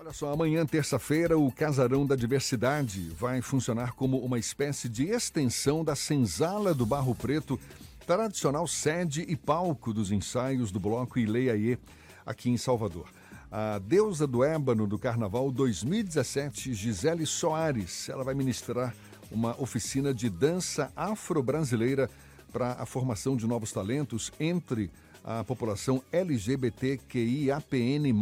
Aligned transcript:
Olha 0.00 0.12
só, 0.14 0.32
amanhã, 0.32 0.64
terça-feira, 0.64 1.36
o 1.36 1.52
Casarão 1.52 2.06
da 2.06 2.16
Diversidade 2.16 3.10
vai 3.10 3.42
funcionar 3.42 3.92
como 3.92 4.16
uma 4.16 4.38
espécie 4.38 4.88
de 4.88 5.04
extensão 5.04 5.84
da 5.84 5.94
senzala 5.94 6.72
do 6.72 6.86
Barro 6.86 7.14
Preto, 7.14 7.60
tradicional 8.06 8.66
sede 8.66 9.26
e 9.28 9.36
palco 9.36 9.92
dos 9.92 10.10
ensaios 10.10 10.72
do 10.72 10.80
bloco 10.80 11.18
Ileiaê, 11.18 11.76
aqui 12.24 12.48
em 12.48 12.56
Salvador. 12.56 13.10
A 13.52 13.78
deusa 13.78 14.26
do 14.26 14.42
ébano 14.42 14.86
do 14.86 14.98
Carnaval 14.98 15.52
2017, 15.52 16.72
Gisele 16.72 17.26
Soares, 17.26 18.08
ela 18.08 18.24
vai 18.24 18.32
ministrar 18.32 18.94
uma 19.30 19.54
oficina 19.60 20.14
de 20.14 20.30
dança 20.30 20.90
afro-brasileira 20.96 22.08
para 22.50 22.72
a 22.72 22.86
formação 22.86 23.36
de 23.36 23.46
novos 23.46 23.70
talentos 23.70 24.32
entre 24.40 24.90
a 25.22 25.44
população 25.44 26.02
LGBTQIAPN+. 26.10 28.14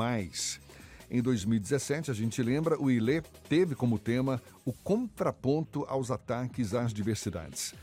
Em 1.10 1.22
2017, 1.22 2.10
a 2.10 2.14
gente 2.14 2.42
lembra, 2.42 2.78
o 2.78 2.90
ILE 2.90 3.22
teve 3.48 3.74
como 3.74 3.98
tema 3.98 4.42
o 4.64 4.72
contraponto 4.72 5.84
aos 5.88 6.10
ataques 6.10 6.74
às 6.74 6.92
diversidades. 6.92 7.74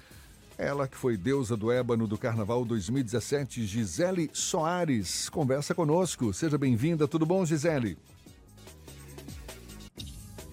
Ela, 0.57 0.87
que 0.87 0.95
foi 0.95 1.17
deusa 1.17 1.57
do 1.57 1.71
ébano 1.71 2.07
do 2.07 2.17
Carnaval 2.17 2.63
2017, 2.63 3.65
Gisele 3.65 4.29
Soares, 4.31 5.27
conversa 5.27 5.73
conosco. 5.73 6.31
Seja 6.33 6.57
bem-vinda. 6.57 7.07
Tudo 7.07 7.25
bom, 7.25 7.45
Gisele? 7.45 7.97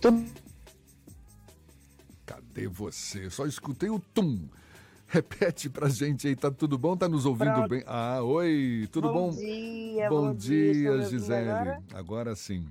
Tudo. 0.01 0.25
Cadê 2.25 2.67
você? 2.67 3.29
Só 3.31 3.47
escutei 3.47 3.91
o 3.91 4.01
tum. 4.01 4.49
Repete 5.13 5.69
pra 5.69 5.91
gente 5.91 6.27
aí, 6.27 6.35
tá 6.35 6.51
tudo 6.51 6.79
bom? 6.79 6.97
Tá 6.97 7.07
nos 7.07 7.27
ouvindo 7.27 7.53
Pronto. 7.53 7.69
bem? 7.69 7.85
Ah, 7.87 8.23
oi, 8.23 8.89
tudo 8.91 9.13
bom? 9.13 9.31
Bom 9.31 9.37
dia, 9.37 10.09
bom, 10.09 10.29
bom 10.29 10.35
dia, 10.35 10.73
dia 10.73 11.03
Gisele. 11.03 11.51
Agora? 11.51 11.83
agora 11.93 12.35
sim. 12.35 12.67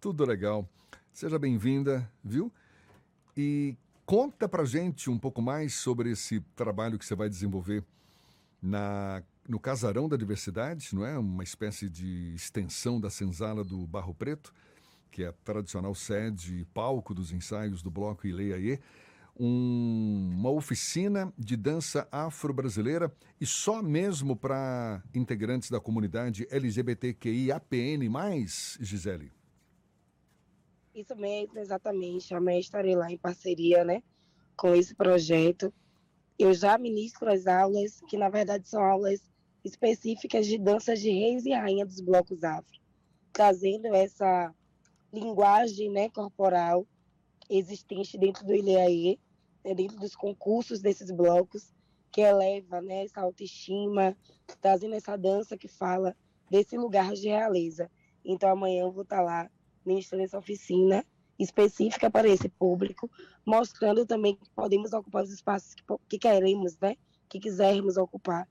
Tudo 0.00 0.24
legal. 0.24 0.64
Seja 1.12 1.40
bem-vinda, 1.40 2.08
viu? 2.22 2.52
E 3.36 3.76
conta 4.06 4.48
pra 4.48 4.64
gente 4.64 5.10
um 5.10 5.18
pouco 5.18 5.42
mais 5.42 5.74
sobre 5.74 6.12
esse 6.12 6.38
trabalho 6.54 6.96
que 6.96 7.04
você 7.04 7.16
vai 7.16 7.28
desenvolver 7.28 7.82
na, 8.62 9.20
no 9.48 9.58
Casarão 9.58 10.08
da 10.08 10.16
Diversidade, 10.16 10.94
não 10.94 11.04
é? 11.04 11.18
Uma 11.18 11.42
espécie 11.42 11.90
de 11.90 12.32
extensão 12.32 13.00
da 13.00 13.10
senzala 13.10 13.64
do 13.64 13.84
Barro 13.88 14.14
Preto, 14.14 14.54
que 15.10 15.24
é 15.24 15.26
a 15.26 15.32
tradicional 15.32 15.96
sede 15.96 16.60
e 16.60 16.64
palco 16.66 17.12
dos 17.12 17.32
ensaios 17.32 17.82
do 17.82 17.90
Bloco 17.90 18.24
Ileiaê 18.24 18.78
um, 19.40 20.34
uma 20.38 20.50
oficina 20.50 21.32
de 21.38 21.56
dança 21.56 22.06
afro-brasileira 22.12 23.10
e 23.40 23.46
só 23.46 23.82
mesmo 23.82 24.36
para 24.36 25.02
integrantes 25.14 25.70
da 25.70 25.80
comunidade 25.80 26.46
LGBTQIAPN+, 26.50 27.98
Gisele? 28.80 29.32
Isso 30.94 31.16
mesmo, 31.16 31.58
exatamente. 31.58 32.34
Amanhã 32.34 32.58
estarei 32.58 32.94
lá 32.94 33.10
em 33.10 33.16
parceria, 33.16 33.82
né, 33.82 34.02
com 34.54 34.74
esse 34.74 34.94
projeto. 34.94 35.72
Eu 36.38 36.52
já 36.52 36.76
ministro 36.76 37.30
as 37.30 37.46
aulas, 37.46 38.00
que 38.08 38.18
na 38.18 38.28
verdade 38.28 38.68
são 38.68 38.82
aulas 38.82 39.20
específicas 39.64 40.46
de 40.46 40.58
danças 40.58 41.00
de 41.00 41.10
reis 41.10 41.46
e 41.46 41.52
rainha 41.52 41.86
dos 41.86 42.00
blocos 42.00 42.44
afro, 42.44 42.78
trazendo 43.32 43.86
essa 43.86 44.54
linguagem, 45.12 45.90
né, 45.90 46.10
corporal 46.10 46.86
existente 47.48 48.16
dentro 48.16 48.46
do 48.46 48.54
Ileaê, 48.54 49.18
né, 49.64 49.74
dentro 49.74 49.98
dos 49.98 50.14
concursos 50.14 50.80
desses 50.80 51.10
blocos, 51.10 51.72
que 52.10 52.20
eleva 52.20 52.80
né, 52.80 53.04
essa 53.04 53.20
autoestima, 53.20 54.16
trazendo 54.60 54.94
essa 54.94 55.16
dança 55.16 55.56
que 55.56 55.68
fala 55.68 56.16
desse 56.50 56.76
lugar 56.76 57.12
de 57.12 57.28
realeza. 57.28 57.90
Então 58.24 58.50
amanhã 58.50 58.82
eu 58.82 58.92
vou 58.92 59.02
estar 59.02 59.22
lá 59.22 59.48
ministrando 59.84 60.24
essa 60.24 60.38
oficina 60.38 61.04
específica 61.38 62.10
para 62.10 62.28
esse 62.28 62.48
público, 62.48 63.10
mostrando 63.46 64.04
também 64.04 64.36
que 64.36 64.50
podemos 64.50 64.92
ocupar 64.92 65.24
os 65.24 65.32
espaços 65.32 65.74
que, 65.74 65.82
que 66.08 66.18
queremos, 66.18 66.76
né? 66.78 66.96
Que 67.28 67.40
quisermos 67.40 67.96
ocupar. 67.96 68.46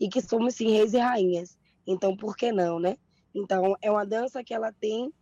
E 0.00 0.08
que 0.08 0.20
somos 0.20 0.56
sim 0.56 0.70
reis 0.70 0.92
e 0.94 0.98
rainhas. 0.98 1.56
Então, 1.86 2.16
por 2.16 2.36
que 2.36 2.50
não, 2.50 2.80
né? 2.80 2.96
Então, 3.34 3.76
é 3.80 3.90
uma 3.90 4.04
dança 4.04 4.42
que 4.42 4.52
ela 4.52 4.72
tem, 4.72 5.12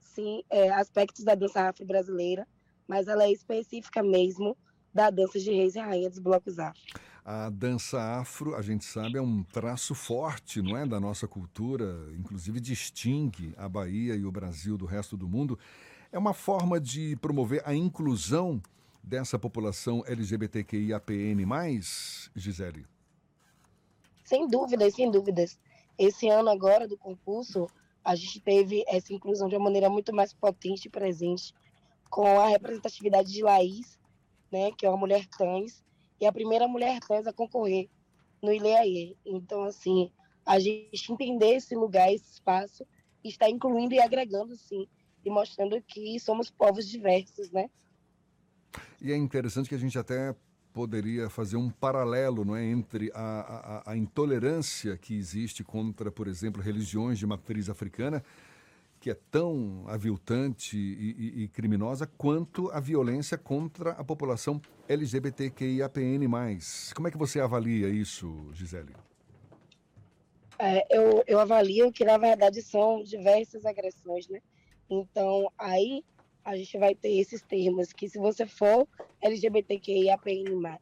sim, 0.00 0.42
é, 0.50 0.70
aspectos 0.70 1.24
da 1.24 1.34
dança 1.34 1.62
afro-brasileira, 1.62 2.46
mas 2.86 3.08
ela 3.08 3.24
é 3.24 3.32
específica 3.32 4.02
mesmo 4.02 4.56
da 4.96 5.10
dança 5.10 5.38
de 5.38 5.50
reis 5.50 5.76
e 5.76 5.78
rainha 5.78 6.08
dos 6.08 6.18
blocos 6.18 6.58
afro. 6.58 6.80
A 7.22 7.50
dança 7.50 8.00
afro, 8.00 8.54
a 8.54 8.62
gente 8.62 8.84
sabe, 8.84 9.18
é 9.18 9.20
um 9.20 9.42
traço 9.42 9.94
forte, 9.94 10.62
não 10.62 10.76
é, 10.76 10.86
da 10.86 10.98
nossa 10.98 11.28
cultura, 11.28 12.08
inclusive 12.18 12.58
distingue 12.60 13.52
a 13.58 13.68
Bahia 13.68 14.14
e 14.14 14.24
o 14.24 14.32
Brasil 14.32 14.78
do 14.78 14.86
resto 14.86 15.16
do 15.16 15.28
mundo. 15.28 15.58
É 16.10 16.18
uma 16.18 16.32
forma 16.32 16.80
de 16.80 17.14
promover 17.16 17.62
a 17.66 17.74
inclusão 17.74 18.62
dessa 19.02 19.38
população 19.38 20.02
LGBTQIAPN+, 20.06 21.44
Gisele? 22.34 22.86
Sem 24.24 24.48
dúvidas, 24.48 24.94
sem 24.94 25.10
dúvidas. 25.10 25.58
Esse 25.98 26.28
ano 26.28 26.48
agora 26.48 26.88
do 26.88 26.96
concurso, 26.96 27.66
a 28.04 28.14
gente 28.14 28.40
teve 28.40 28.82
essa 28.88 29.12
inclusão 29.12 29.48
de 29.48 29.56
uma 29.56 29.64
maneira 29.64 29.90
muito 29.90 30.14
mais 30.14 30.32
potente 30.32 30.86
e 30.86 30.90
presente 30.90 31.52
com 32.08 32.40
a 32.40 32.46
representatividade 32.46 33.32
de 33.32 33.42
Laís, 33.42 33.98
né, 34.50 34.70
que 34.72 34.86
é 34.86 34.88
uma 34.88 34.98
mulher 34.98 35.26
trans, 35.26 35.84
e 36.20 36.26
a 36.26 36.32
primeira 36.32 36.66
mulher 36.66 37.00
trans 37.00 37.26
a 37.26 37.32
concorrer 37.32 37.88
no 38.42 38.52
Ileaê. 38.52 39.14
Então, 39.24 39.64
assim, 39.64 40.10
a 40.44 40.58
gente 40.58 41.12
entender 41.12 41.56
esse 41.56 41.74
lugar, 41.74 42.12
esse 42.12 42.32
espaço, 42.32 42.86
está 43.24 43.50
incluindo 43.50 43.94
e 43.94 44.00
agregando, 44.00 44.56
sim, 44.56 44.86
e 45.24 45.30
mostrando 45.30 45.80
que 45.82 46.18
somos 46.20 46.50
povos 46.50 46.88
diversos, 46.88 47.50
né? 47.50 47.68
E 49.00 49.12
é 49.12 49.16
interessante 49.16 49.68
que 49.68 49.74
a 49.74 49.78
gente 49.78 49.98
até 49.98 50.34
poderia 50.72 51.30
fazer 51.30 51.56
um 51.56 51.70
paralelo 51.70 52.44
não 52.44 52.54
é, 52.54 52.64
entre 52.64 53.10
a, 53.14 53.82
a, 53.86 53.92
a 53.92 53.96
intolerância 53.96 54.96
que 54.96 55.14
existe 55.14 55.64
contra, 55.64 56.12
por 56.12 56.28
exemplo, 56.28 56.62
religiões 56.62 57.18
de 57.18 57.26
matriz 57.26 57.70
africana 57.70 58.22
que 59.06 59.10
é 59.12 59.16
tão 59.30 59.84
aviltante 59.86 60.76
e, 60.76 61.14
e, 61.16 61.42
e, 61.44 61.48
criminosa 61.48 62.08
quanto 62.18 62.72
a 62.72 62.80
violência 62.80 63.38
contra 63.38 63.92
a 63.92 64.02
população 64.02 64.60
LGBTQIAPN+. 64.88 66.26
Como 66.92 67.06
é 67.06 67.10
que 67.12 67.16
você 67.16 67.38
avalia 67.38 67.88
isso, 67.88 68.50
Gisele? 68.52 68.96
É, 70.58 70.84
eu, 70.90 71.22
eu 71.24 71.38
avalio 71.38 71.92
que, 71.92 72.04
na 72.04 72.18
verdade, 72.18 72.60
são 72.60 73.00
diversas 73.04 73.64
agressões, 73.64 74.26
né? 74.26 74.40
Então, 74.90 75.52
aí 75.56 76.02
a 76.44 76.56
gente 76.56 76.76
vai 76.76 76.92
ter 76.92 77.16
esses 77.16 77.42
termos, 77.42 77.92
que 77.92 78.08
se 78.08 78.18
você 78.18 78.44
for 78.44 78.88
LGBTQIAPN+, 79.22 80.80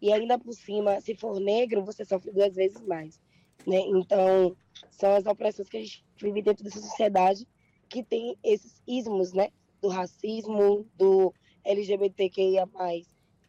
e 0.00 0.12
ainda 0.12 0.38
por 0.38 0.52
cima, 0.52 1.00
se 1.00 1.16
for 1.16 1.40
negro, 1.40 1.84
você 1.84 2.04
sofre 2.04 2.30
duas 2.30 2.54
vezes 2.54 2.80
mais. 2.82 3.20
Né? 3.66 3.80
Então, 3.80 4.56
são 4.90 5.14
as 5.14 5.26
opressões 5.26 5.68
que 5.68 5.76
a 5.76 5.80
gente 5.80 6.04
vive 6.20 6.42
dentro 6.42 6.64
dessa 6.64 6.80
sociedade 6.80 7.46
que 7.88 8.02
tem 8.02 8.36
esses 8.42 8.82
ismos, 8.86 9.32
né? 9.32 9.48
Do 9.80 9.88
racismo, 9.88 10.86
do 10.96 11.32
LGBTQIA+, 11.64 12.68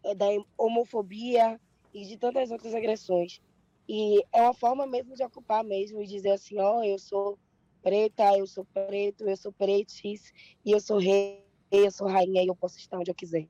é, 0.03 0.15
da 0.15 0.25
homofobia 0.57 1.59
e 1.93 2.05
de 2.05 2.17
tantas 2.17 2.51
outras 2.51 2.73
agressões. 2.73 3.41
E 3.87 4.23
é 4.31 4.41
uma 4.41 4.53
forma 4.53 4.85
mesmo 4.85 5.15
de 5.15 5.23
ocupar 5.23 5.63
mesmo 5.63 6.01
e 6.01 6.07
dizer 6.07 6.31
assim, 6.31 6.59
ó, 6.59 6.79
oh, 6.79 6.83
eu 6.83 6.99
sou 6.99 7.39
preta, 7.81 8.37
eu 8.37 8.45
sou 8.45 8.65
preto, 8.65 9.27
eu 9.27 9.35
sou 9.35 9.51
pretis, 9.51 10.31
e 10.63 10.71
eu 10.71 10.79
sou 10.79 10.99
rei, 10.99 11.43
eu 11.71 11.91
sou 11.91 12.07
rainha 12.07 12.43
e 12.43 12.47
eu 12.47 12.55
posso 12.55 12.77
estar 12.77 12.99
onde 12.99 13.09
eu 13.09 13.15
quiser. 13.15 13.47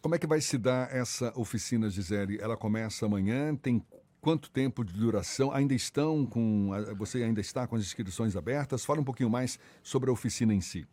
Como 0.00 0.14
é 0.14 0.18
que 0.18 0.26
vai 0.26 0.40
se 0.40 0.58
dar 0.58 0.94
essa 0.94 1.32
oficina, 1.38 1.88
Gisele? 1.88 2.38
Ela 2.40 2.56
começa 2.56 3.06
amanhã, 3.06 3.54
tem 3.56 3.84
quanto 4.22 4.50
tempo 4.50 4.84
de 4.84 4.94
duração? 4.94 5.52
Ainda 5.52 5.74
estão 5.74 6.24
com. 6.24 6.70
Você 6.96 7.22
ainda 7.22 7.40
está 7.40 7.66
com 7.66 7.76
as 7.76 7.82
inscrições 7.82 8.36
abertas? 8.36 8.84
Fala 8.84 9.00
um 9.00 9.04
pouquinho 9.04 9.28
mais 9.28 9.58
sobre 9.82 10.08
a 10.08 10.12
oficina 10.12 10.54
em 10.54 10.60
si. 10.60 10.86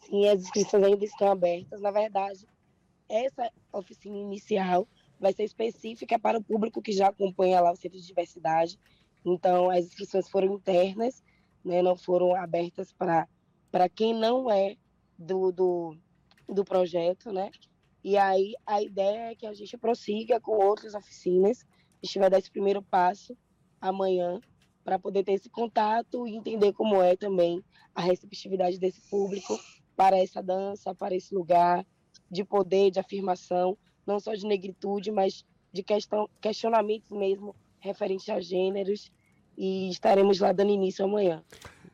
Sim, 0.00 0.28
as 0.28 0.42
inscrições 0.42 0.84
ainda 0.84 1.04
estão 1.04 1.30
abertas. 1.30 1.80
Na 1.80 1.92
verdade, 1.92 2.46
essa 3.08 3.50
oficina 3.72 4.18
inicial 4.18 4.86
vai 5.18 5.32
ser 5.32 5.44
específica 5.44 6.18
para 6.18 6.38
o 6.38 6.42
público 6.42 6.82
que 6.82 6.92
já 6.92 7.08
acompanha 7.08 7.60
lá 7.60 7.70
o 7.70 7.76
Centro 7.76 7.98
de 7.98 8.06
Diversidade. 8.06 8.78
Então, 9.24 9.70
as 9.70 9.86
inscrições 9.86 10.28
foram 10.28 10.54
internas, 10.54 11.22
né, 11.64 11.82
não 11.82 11.94
foram 11.94 12.34
abertas 12.34 12.92
para 12.92 13.88
quem 13.94 14.14
não 14.14 14.50
é 14.50 14.76
do, 15.16 15.52
do, 15.52 15.96
do 16.48 16.64
projeto, 16.64 17.30
né? 17.30 17.50
E 18.02 18.16
aí 18.16 18.54
a 18.66 18.82
ideia 18.82 19.30
é 19.30 19.34
que 19.34 19.46
a 19.46 19.52
gente 19.52 19.76
prossiga 19.76 20.40
com 20.40 20.52
outras 20.52 20.94
oficinas. 20.94 21.64
A 22.02 22.06
gente 22.06 22.18
vai 22.18 22.30
dar 22.30 22.38
esse 22.38 22.50
primeiro 22.50 22.82
passo 22.82 23.36
amanhã 23.80 24.40
para 24.84 24.98
poder 24.98 25.24
ter 25.24 25.32
esse 25.32 25.50
contato 25.50 26.26
e 26.26 26.36
entender 26.36 26.72
como 26.72 27.02
é 27.02 27.14
também 27.16 27.62
a 27.94 28.00
receptividade 28.00 28.78
desse 28.78 29.00
público 29.10 29.58
para 29.94 30.18
essa 30.18 30.42
dança, 30.42 30.94
para 30.94 31.14
esse 31.14 31.34
lugar 31.34 31.86
de 32.30 32.44
poder, 32.44 32.90
de 32.90 32.98
afirmação, 32.98 33.76
não 34.06 34.18
só 34.18 34.34
de 34.34 34.46
negritude, 34.46 35.10
mas 35.10 35.44
de 35.72 35.82
questão, 35.82 36.28
questionamentos 36.40 37.10
mesmo 37.10 37.54
referentes 37.78 38.28
a 38.28 38.40
gêneros. 38.40 39.12
E 39.56 39.90
estaremos 39.90 40.40
lá 40.40 40.52
dando 40.52 40.70
início 40.70 41.04
amanhã. 41.04 41.44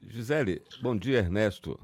Gisele, 0.06 0.62
bom 0.80 0.96
dia, 0.96 1.18
Ernesto. 1.18 1.80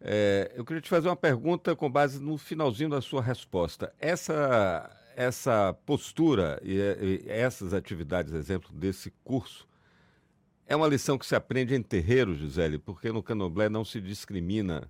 É, 0.00 0.52
eu 0.54 0.64
queria 0.64 0.80
te 0.80 0.88
fazer 0.88 1.08
uma 1.08 1.16
pergunta 1.16 1.76
com 1.76 1.90
base 1.90 2.20
no 2.20 2.38
finalzinho 2.38 2.88
da 2.88 3.02
sua 3.02 3.20
resposta. 3.20 3.92
Essa, 3.98 4.90
essa 5.14 5.76
postura 5.84 6.60
e, 6.64 6.74
e 6.74 7.24
essas 7.28 7.74
atividades, 7.74 8.32
exemplo 8.32 8.72
desse 8.72 9.12
curso, 9.22 9.68
é 10.66 10.74
uma 10.74 10.86
lição 10.86 11.18
que 11.18 11.26
se 11.26 11.34
aprende 11.34 11.74
em 11.74 11.82
terreiro, 11.82 12.34
Gisele, 12.34 12.78
porque 12.78 13.12
no 13.12 13.22
candomblé 13.22 13.68
não 13.68 13.84
se 13.84 14.00
discrimina 14.00 14.88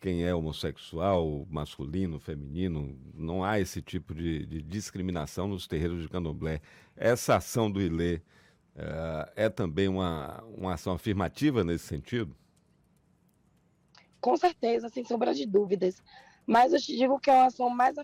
quem 0.00 0.24
é 0.24 0.34
homossexual, 0.34 1.46
masculino, 1.48 2.18
feminino, 2.18 2.98
não 3.14 3.44
há 3.44 3.60
esse 3.60 3.80
tipo 3.80 4.12
de, 4.12 4.44
de 4.46 4.60
discriminação 4.60 5.46
nos 5.46 5.68
terreiros 5.68 6.02
de 6.02 6.08
candomblé. 6.08 6.60
Essa 6.96 7.36
ação 7.36 7.70
do 7.70 7.80
Ilê 7.80 8.16
uh, 8.16 9.30
é 9.36 9.48
também 9.48 9.86
uma, 9.86 10.42
uma 10.56 10.74
ação 10.74 10.94
afirmativa 10.94 11.62
nesse 11.62 11.86
sentido? 11.86 12.34
Com 14.22 14.36
certeza, 14.36 14.88
sem 14.88 15.04
sombra 15.04 15.34
de 15.34 15.44
dúvidas. 15.44 16.00
Mas 16.46 16.72
eu 16.72 16.80
te 16.80 16.96
digo 16.96 17.18
que 17.18 17.28
é 17.28 17.34
uma 17.34 17.46
ação 17.46 17.68
mais 17.68 17.96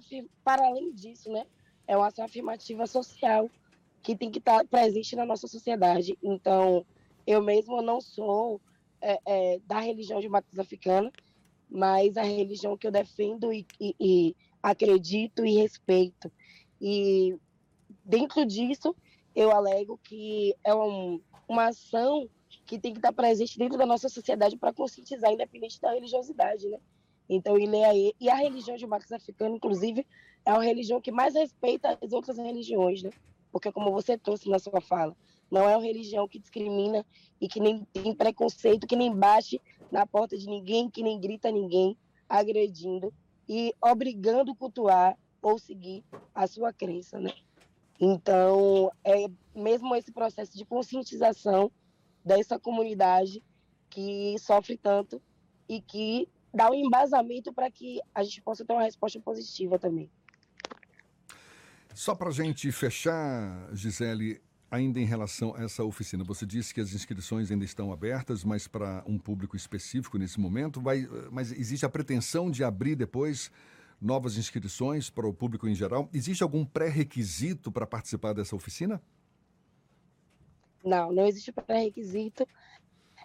para 0.42 0.66
além 0.66 0.92
disso, 0.92 1.30
né? 1.30 1.46
É 1.86 1.96
uma 1.96 2.08
ação 2.08 2.24
afirmativa 2.24 2.86
social 2.88 3.48
que 4.02 4.16
tem 4.16 4.28
que 4.28 4.40
estar 4.40 4.66
presente 4.66 5.14
na 5.14 5.24
nossa 5.24 5.46
sociedade. 5.46 6.18
Então, 6.20 6.84
eu 7.24 7.40
mesmo 7.40 7.80
não 7.80 8.00
sou 8.00 8.60
é, 9.00 9.18
é, 9.24 9.60
da 9.64 9.78
religião 9.78 10.20
de 10.20 10.28
matriz 10.28 10.58
africana, 10.58 11.12
mas 11.70 12.16
a 12.16 12.22
religião 12.22 12.76
que 12.76 12.88
eu 12.88 12.90
defendo 12.90 13.52
e, 13.52 13.64
e, 13.80 13.94
e 14.00 14.36
acredito 14.60 15.46
e 15.46 15.54
respeito. 15.54 16.32
E 16.80 17.36
dentro 18.04 18.44
disso, 18.44 18.94
eu 19.36 19.52
alego 19.52 19.96
que 20.02 20.52
é 20.64 20.74
um, 20.74 21.20
uma 21.48 21.68
ação 21.68 22.28
que 22.68 22.78
tem 22.78 22.92
que 22.92 22.98
estar 22.98 23.14
presente 23.14 23.58
dentro 23.58 23.78
da 23.78 23.86
nossa 23.86 24.10
sociedade 24.10 24.54
para 24.54 24.74
conscientizar, 24.74 25.32
independente 25.32 25.80
da 25.80 25.90
religiosidade, 25.90 26.68
né? 26.68 26.78
Então, 27.26 27.56
ele 27.58 27.78
é, 27.78 28.12
e 28.20 28.28
a 28.28 28.34
religião 28.34 28.76
de 28.76 28.86
matriz 28.86 29.10
africana, 29.10 29.56
inclusive, 29.56 30.06
é 30.44 30.50
a 30.50 30.60
religião 30.60 31.00
que 31.00 31.10
mais 31.10 31.34
respeita 31.34 31.98
as 32.00 32.12
outras 32.12 32.36
religiões, 32.36 33.02
né? 33.02 33.10
Porque, 33.50 33.72
como 33.72 33.90
você 33.90 34.18
trouxe 34.18 34.50
na 34.50 34.58
sua 34.58 34.82
fala, 34.82 35.16
não 35.50 35.66
é 35.66 35.74
uma 35.74 35.82
religião 35.82 36.28
que 36.28 36.38
discrimina 36.38 37.06
e 37.40 37.48
que 37.48 37.58
nem 37.58 37.86
tem 37.90 38.14
preconceito, 38.14 38.86
que 38.86 38.96
nem 38.96 39.14
bate 39.14 39.60
na 39.90 40.06
porta 40.06 40.36
de 40.36 40.46
ninguém, 40.46 40.90
que 40.90 41.02
nem 41.02 41.18
grita 41.18 41.50
ninguém, 41.50 41.96
agredindo 42.28 43.12
e 43.48 43.74
obrigando 43.80 44.52
a 44.52 44.56
cultuar 44.56 45.18
ou 45.40 45.58
seguir 45.58 46.04
a 46.34 46.46
sua 46.46 46.70
crença, 46.70 47.18
né? 47.18 47.32
Então, 47.98 48.92
é 49.02 49.26
mesmo 49.54 49.96
esse 49.96 50.12
processo 50.12 50.54
de 50.54 50.66
conscientização 50.66 51.72
dessa 52.24 52.58
comunidade 52.58 53.42
que 53.90 54.36
sofre 54.38 54.76
tanto 54.76 55.20
e 55.68 55.80
que 55.80 56.28
dá 56.52 56.70
um 56.70 56.74
embasamento 56.74 57.52
para 57.52 57.70
que 57.70 58.00
a 58.14 58.22
gente 58.22 58.42
possa 58.42 58.64
ter 58.64 58.72
uma 58.72 58.82
resposta 58.82 59.20
positiva 59.20 59.78
também. 59.78 60.10
Só 61.94 62.14
para 62.14 62.28
a 62.28 62.32
gente 62.32 62.70
fechar, 62.70 63.68
Gisele, 63.72 64.40
Ainda 64.70 65.00
em 65.00 65.06
relação 65.06 65.54
a 65.56 65.62
essa 65.62 65.82
oficina, 65.82 66.22
você 66.22 66.44
disse 66.44 66.74
que 66.74 66.80
as 66.80 66.92
inscrições 66.92 67.50
ainda 67.50 67.64
estão 67.64 67.90
abertas, 67.90 68.44
mas 68.44 68.68
para 68.68 69.02
um 69.06 69.16
público 69.18 69.56
específico 69.56 70.18
nesse 70.18 70.38
momento. 70.38 70.78
Vai, 70.78 71.08
mas 71.32 71.50
existe 71.52 71.86
a 71.86 71.88
pretensão 71.88 72.50
de 72.50 72.62
abrir 72.62 72.94
depois 72.94 73.50
novas 73.98 74.36
inscrições 74.36 75.08
para 75.08 75.26
o 75.26 75.32
público 75.32 75.66
em 75.66 75.74
geral? 75.74 76.10
Existe 76.12 76.42
algum 76.42 76.66
pré-requisito 76.66 77.72
para 77.72 77.86
participar 77.86 78.34
dessa 78.34 78.54
oficina? 78.54 79.00
Não, 80.84 81.12
não 81.12 81.26
existe 81.26 81.52
pré-requisito. 81.52 82.46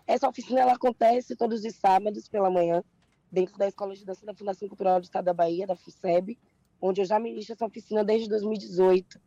Essa 0.06 0.28
oficina 0.28 0.62
ela 0.62 0.74
acontece 0.74 1.36
todos 1.36 1.64
os 1.64 1.76
sábados 1.76 2.28
pela 2.28 2.50
manhã, 2.50 2.84
dentro 3.32 3.58
da 3.58 3.68
Escola 3.68 3.96
de 3.96 4.06
Dança 4.06 4.26
da 4.26 4.34
Fundação 4.34 4.68
Cultural 4.68 5.00
do 5.00 5.04
Estado 5.04 5.26
da 5.26 5.34
Bahia, 5.34 5.68
da 5.68 5.76
FUSEB, 5.76 6.38
onde 6.82 7.02
eu 7.02 7.06
já 7.06 7.20
ministro 7.20 7.54
essa 7.54 7.66
oficina 7.66 8.04
desde 8.04 8.28
2018 8.28 9.20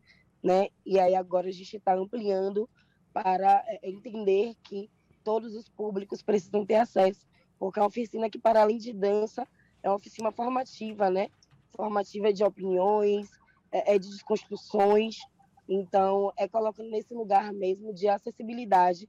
né? 0.47 0.69
E 0.85 0.99
aí 0.99 1.15
agora 1.15 1.49
a 1.49 1.53
gente 1.53 1.77
está 1.77 1.95
ampliando 1.95 2.69
para 3.13 3.65
é, 3.67 3.81
entender 3.83 4.55
que 4.63 4.89
todos 5.25 5.55
os 5.55 5.69
públicos 5.69 6.23
precisam 6.23 6.65
ter 6.65 6.77
acesso, 6.77 7.27
porque 7.59 7.81
é 7.81 7.83
uma 7.83 7.89
oficina 7.89 8.31
que, 8.31 8.39
para 8.39 8.63
além 8.63 8.79
de 8.79 8.93
dança, 8.93 9.47
é 9.83 9.89
uma 9.89 9.97
oficina 9.97 10.31
formativa, 10.31 11.11
né? 11.11 11.29
Formativa 11.75 12.33
de 12.33 12.45
opiniões, 12.45 13.29
é, 13.73 13.95
é 13.95 13.99
de 13.99 14.09
desconstruções. 14.09 15.17
Então, 15.69 16.33
é 16.37 16.47
colocando 16.47 16.91
nesse 16.91 17.13
lugar 17.13 17.53
mesmo 17.53 17.93
de 17.93 18.09
acessibilidade 18.09 19.09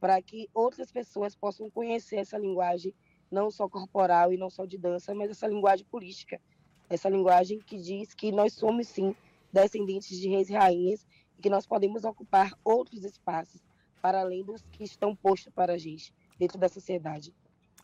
para 0.00 0.20
que 0.22 0.48
outras 0.54 0.90
pessoas 0.90 1.34
possam 1.34 1.70
conhecer 1.70 2.16
essa 2.16 2.38
linguagem, 2.38 2.94
não 3.30 3.50
só 3.50 3.68
corporal 3.68 4.32
e 4.32 4.36
não 4.36 4.48
só 4.48 4.64
de 4.64 4.78
dança, 4.78 5.14
mas 5.14 5.30
essa 5.30 5.46
linguagem 5.46 5.84
política, 5.86 6.40
essa 6.88 7.08
linguagem 7.08 7.58
que 7.58 7.76
diz 7.76 8.14
que 8.14 8.32
nós 8.32 8.54
somos, 8.54 8.88
sim, 8.88 9.14
descendentes 9.52 10.18
de 10.18 10.28
reis 10.28 10.48
e 10.48 10.54
rainhas 10.54 11.06
e 11.38 11.42
que 11.42 11.50
nós 11.50 11.66
podemos 11.66 12.04
ocupar 12.04 12.52
outros 12.64 13.04
espaços 13.04 13.60
para 14.00 14.20
além 14.20 14.44
dos 14.44 14.62
que 14.72 14.84
estão 14.84 15.14
postos 15.14 15.52
para 15.52 15.74
a 15.74 15.78
gente 15.78 16.14
dentro 16.38 16.58
da 16.58 16.68
sociedade. 16.68 17.34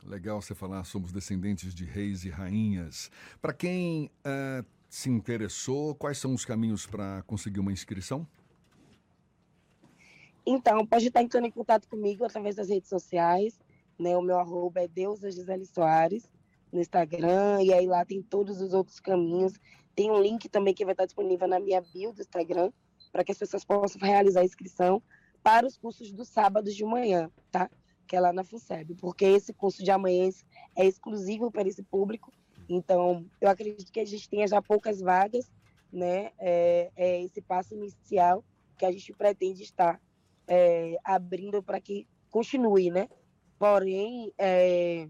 Legal 0.05 0.41
você 0.41 0.55
falar, 0.55 0.85
somos 0.85 1.12
descendentes 1.12 1.75
de 1.75 1.85
reis 1.85 2.25
e 2.25 2.31
rainhas. 2.31 3.11
Para 3.41 3.55
quem 3.55 4.11
uh, 4.21 4.65
se 4.94 5.11
interessou, 5.11 5.94
quais 5.94 6.19
são 6.19 6.35
os 6.35 6.44
caminhos 6.44 6.87
para 6.87 7.23
conseguir 7.23 7.61
uma 7.61 7.73
inscrição? 7.73 8.26
Então, 10.46 10.87
pode 10.87 11.08
estar 11.08 11.23
entrando 11.23 11.46
em 11.46 11.50
contato 11.50 11.88
comigo 11.88 12.25
através 12.25 12.56
das 12.56 12.69
redes 12.69 12.88
sociais. 12.88 13.58
Né? 13.99 14.17
O 14.17 14.23
meu 14.23 14.38
arroba 14.38 14.81
é 14.81 14.88
Deusa 14.88 15.31
Gisele 15.31 15.67
Soares 15.67 16.31
no 16.73 16.81
Instagram, 16.81 17.62
e 17.62 17.73
aí 17.73 17.87
lá 17.87 18.05
tem 18.05 18.20
todos 18.20 18.61
os 18.61 18.75
outros 18.75 18.99
caminhos 18.99 19.55
tem 19.94 20.11
um 20.11 20.20
link 20.20 20.49
também 20.49 20.75
que 20.75 20.85
vai 20.85 20.93
estar 20.93 21.05
disponível 21.06 21.47
na 21.47 21.61
minha 21.61 21.81
bio 21.81 22.12
do 22.12 22.20
Instagram, 22.20 22.73
para 23.12 23.23
que 23.23 23.31
as 23.31 23.38
pessoas 23.38 23.64
possam 23.64 24.00
realizar 24.00 24.40
a 24.40 24.44
inscrição 24.44 25.00
para 25.43 25.67
os 25.67 25.76
cursos 25.76 26.11
dos 26.11 26.29
sábados 26.29 26.75
de 26.75 26.85
manhã, 26.85 27.31
tá? 27.50 27.70
Que 28.06 28.17
é 28.17 28.20
lá 28.20 28.32
na 28.32 28.43
FUSEB, 28.43 28.97
porque 28.97 29.25
esse 29.25 29.52
curso 29.52 29.85
de 29.85 29.90
amanhã 29.90 30.29
é 30.75 30.85
exclusivo 30.85 31.50
para 31.50 31.69
esse 31.69 31.82
público. 31.82 32.32
Então, 32.69 33.26
eu 33.40 33.49
acredito 33.49 33.93
que 33.93 34.00
a 34.00 34.05
gente 34.05 34.28
tenha 34.28 34.46
já 34.46 34.61
poucas 34.62 35.00
vagas, 35.00 35.50
né? 35.93 36.32
É, 36.38 36.90
é 36.96 37.22
esse 37.22 37.40
passo 37.40 37.75
inicial 37.75 38.44
que 38.76 38.84
a 38.84 38.90
gente 38.90 39.12
pretende 39.12 39.62
estar 39.62 40.00
é, 40.46 40.96
abrindo 41.05 41.62
para 41.62 41.81
que 41.81 42.06
continue, 42.31 42.90
né? 42.90 43.08
Porém, 43.58 44.32
é, 44.37 45.08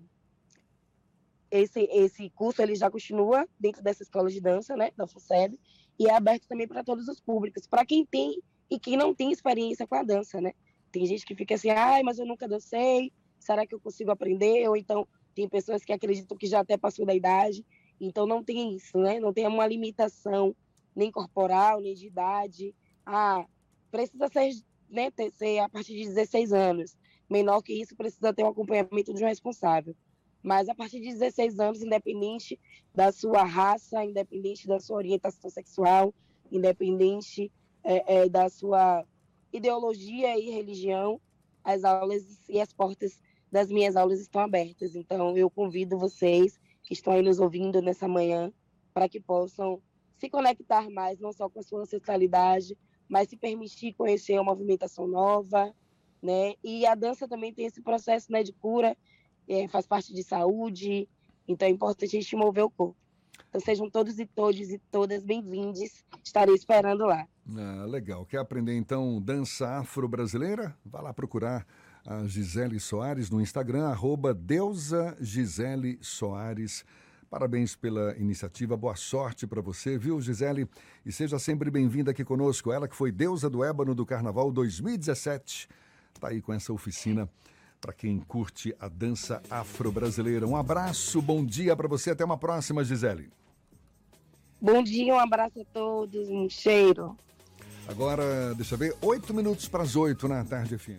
esse, 1.51 1.89
esse 1.93 2.31
curso 2.31 2.61
ele 2.61 2.75
já 2.75 2.91
continua 2.91 3.49
dentro 3.59 3.83
dessa 3.83 4.03
escola 4.03 4.29
de 4.29 4.41
dança, 4.41 4.77
né, 4.77 4.91
da 4.97 5.07
FUSEB, 5.07 5.59
e 5.99 6.09
é 6.09 6.15
aberto 6.15 6.49
também 6.49 6.67
para 6.67 6.83
todos 6.83 7.09
os 7.09 7.21
públicos, 7.21 7.67
para 7.67 7.87
quem 7.87 8.05
tem 8.05 8.43
e 8.69 8.79
quem 8.79 8.97
não 8.97 9.15
tem 9.15 9.31
experiência 9.31 9.87
com 9.87 9.95
a 9.95 10.03
dança, 10.03 10.41
né? 10.41 10.53
Tem 10.91 11.07
gente 11.07 11.25
que 11.25 11.35
fica 11.35 11.55
assim, 11.55 11.71
ai, 11.71 12.03
mas 12.03 12.19
eu 12.19 12.27
nunca 12.27 12.49
dancei, 12.49 13.13
será 13.39 13.67
que 13.67 13.75
eu 13.75 13.81
consigo 13.81 14.11
aprender? 14.11 14.69
Ou 14.69 14.77
então 14.77 15.07
tem 15.35 15.49
pessoas 15.49 15.85
que 15.85 15.93
acreditam 15.93 16.37
que 16.37 16.47
já 16.47 16.61
até 16.61 16.77
passou 16.77 17.05
da 17.05 17.15
idade, 17.15 17.65
então 18.01 18.27
não 18.27 18.43
tem 18.43 18.75
isso, 18.75 18.99
né? 18.99 19.21
Não 19.21 19.33
tem 19.33 19.47
uma 19.47 19.67
limitação 19.67 20.55
nem 20.95 21.11
corporal, 21.11 21.81
nem 21.81 21.95
de 21.95 22.07
idade. 22.07 22.75
Ah, 23.05 23.45
precisa 23.91 24.29
ser, 24.29 24.51
né, 24.89 25.11
ter, 25.11 25.33
ser 25.33 25.59
a 25.59 25.69
partir 25.69 25.95
de 25.95 26.05
16 26.05 26.53
anos. 26.53 26.97
Menor 27.29 27.63
que 27.63 27.73
isso, 27.73 27.97
precisa 27.97 28.33
ter 28.33 28.45
um 28.45 28.49
acompanhamento 28.49 29.13
de 29.13 29.25
um 29.25 29.29
responsável. 29.29 29.95
Mas 30.43 30.69
a 30.69 30.75
partir 30.75 31.01
de 31.01 31.09
16 31.09 31.59
anos, 31.59 31.83
independente 31.83 32.61
da 32.95 33.11
sua 33.11 33.45
raça, 33.45 34.05
independente 34.05 34.69
da 34.69 34.79
sua 34.79 34.99
orientação 34.99 35.49
sexual, 35.51 36.15
independente 36.53 37.51
é, 37.83 38.23
é, 38.23 38.29
da 38.29 38.49
sua 38.49 39.05
ideologia 39.53 40.39
e 40.39 40.51
religião, 40.51 41.21
as 41.63 41.83
aulas 41.83 42.23
e 42.49 42.61
as 42.61 42.73
portas 42.73 43.19
das 43.55 43.71
minhas 43.71 43.95
aulas 43.95 44.21
estão 44.21 44.43
abertas. 44.43 44.97
Então, 44.97 45.37
eu 45.37 45.49
convido 45.49 45.97
vocês 45.97 46.59
que 46.83 46.93
estão 46.93 47.13
aí 47.13 47.23
nos 47.23 47.39
ouvindo 47.39 47.81
nessa 47.81 48.09
manhã 48.09 48.53
para 48.93 49.09
que 49.09 49.21
possam 49.21 49.81
se 50.19 50.29
conectar 50.29 50.91
mais, 50.91 51.21
não 51.21 51.33
só 51.33 51.49
com 51.49 51.61
a 51.61 51.63
sua 51.63 51.83
ancestralidade, 51.83 52.77
mas 53.09 53.29
se 53.29 53.37
permitir 53.37 53.93
conhecer 53.93 54.35
uma 54.35 54.53
movimentação 54.53 55.07
nova, 55.07 55.73
né? 56.21 56.55
E 56.65 56.85
a 56.85 56.97
dança 56.97 57.29
também 57.29 57.55
tem 57.55 57.67
esse 57.67 57.81
processo 57.81 58.33
né, 58.33 58.43
de 58.43 58.53
cura 58.53 58.97
é, 59.47 59.69
faz 59.69 59.87
parte 59.87 60.13
de 60.13 60.25
saúde, 60.25 61.09
então 61.47 61.69
é 61.69 61.71
importante 61.71 62.17
a 62.17 62.21
gente 62.21 62.35
mover 62.35 62.65
o 62.65 62.71
corpo. 62.71 62.97
Então 63.49 63.61
sejam 63.61 63.89
todos 63.89 64.19
e 64.19 64.27
todas 64.27 64.69
e 64.71 64.79
todas 64.91 65.23
bem-vindos. 65.23 66.05
Estarei 66.25 66.57
esperando 66.57 67.05
lá. 67.07 67.29
Ah, 67.57 67.85
legal. 67.87 68.27
Quer 68.27 68.39
aprender 68.39 68.77
então 68.77 69.23
dança 69.23 69.79
afro-brasileira? 69.79 70.77
Vá 70.85 71.01
lá 71.01 71.15
procurar 71.15 71.65
a 72.07 72.27
Gisele 72.27 72.79
Soares 72.79 73.31
no 73.31 73.41
Instagram, 73.41 73.87
arroba 73.87 74.35
Deusa 74.35 75.17
Gisele 75.21 75.99
Soares. 76.03 76.85
Parabéns 77.31 77.75
pela 77.75 78.17
iniciativa, 78.17 78.77
boa 78.77 78.95
sorte 78.95 79.47
para 79.47 79.61
você, 79.61 79.99
viu, 79.99 80.21
Gisele? 80.21 80.69
E 81.05 81.11
seja 81.11 81.39
sempre 81.39 81.71
bem-vinda 81.71 82.11
aqui 82.11 82.25
conosco. 82.25 82.71
Ela 82.71 82.87
que 82.87 82.95
foi 82.95 83.11
deusa 83.11 83.51
do 83.51 83.65
ébano 83.65 83.95
do 83.95 84.07
Carnaval 84.07 84.53
2017. 84.53 85.69
Está 86.15 86.29
aí 86.29 86.41
com 86.41 86.53
essa 86.53 86.73
oficina 86.73 87.29
para 87.81 87.93
quem 87.93 88.21
curte 88.21 88.75
a 88.79 88.89
dança 88.89 89.43
afro-brasileira. 89.51 90.47
Um 90.47 90.57
abraço, 90.57 91.21
bom 91.21 91.45
dia 91.45 91.75
para 91.75 91.89
você, 91.89 92.11
até 92.11 92.25
uma 92.25 92.39
próxima, 92.39 92.85
Gisele. 92.85 93.31
Bom 94.61 94.83
dia, 94.83 95.15
um 95.15 95.19
abraço 95.19 95.61
a 95.61 95.65
todos, 95.73 96.29
um 96.29 96.49
cheiro. 96.49 97.17
Agora, 97.89 98.55
deixa 98.55 98.75
eu 98.75 98.79
ver, 98.79 98.97
oito 99.03 99.35
minutos 99.35 99.69
para 99.69 99.83
as 99.83 99.97
oito 99.97 100.29
na 100.29 100.45
tarde, 100.45 100.79
fim. 100.79 100.99